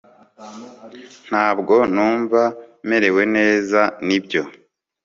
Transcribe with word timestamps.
ntabwo 1.27 1.75
numva 1.93 2.41
merewe 2.89 3.23
neza 3.37 3.81
nibyo 4.07 4.43